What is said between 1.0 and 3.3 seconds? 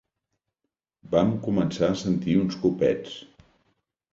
Van començar a sentir uns copets.